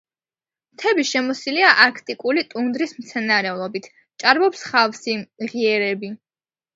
მთები 0.75 1.03
შემოსილია 1.09 1.73
არქტიკული 1.83 2.43
ტუნდრის 2.53 2.93
მცენარეულობით, 3.01 3.85
ჭარბობს 4.23 4.65
ხავსი, 4.71 5.15
მღიერები. 5.45 6.11